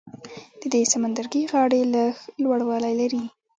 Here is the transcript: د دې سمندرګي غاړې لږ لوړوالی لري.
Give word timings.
د 0.59 0.61
دې 0.73 0.81
سمندرګي 0.91 1.43
غاړې 1.51 1.81
لږ 1.95 2.15
لوړوالی 2.43 2.93
لري. 3.01 3.23